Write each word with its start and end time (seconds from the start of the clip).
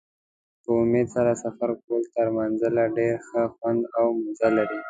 په 0.63 0.71
امید 0.83 1.07
سره 1.15 1.31
سفر 1.43 1.69
کول 1.83 2.03
تر 2.15 2.27
منزل 2.37 2.75
ډېر 2.97 3.15
ښه 3.27 3.41
خوند 3.53 3.81
او 3.99 4.07
مزه 4.23 4.49
لري. 4.57 4.79